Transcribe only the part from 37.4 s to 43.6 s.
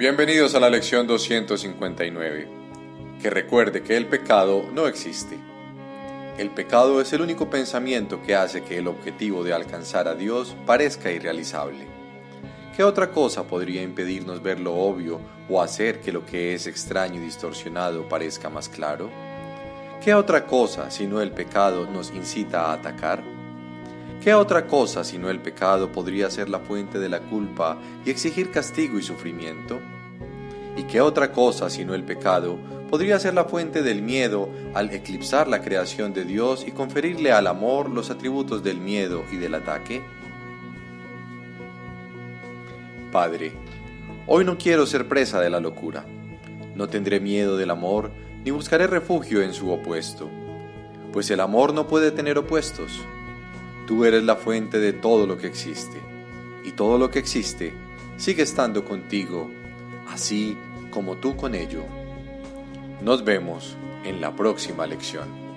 amor los atributos del miedo y del ataque? Padre,